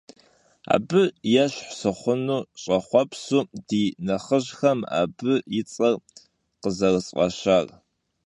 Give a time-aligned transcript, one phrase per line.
[0.75, 1.03] Abı
[1.33, 5.93] yêşh sıxhunu ş'exhuepsu di nexhıjxem abı yi ts'er
[6.61, 7.65] khızerısf'aşar.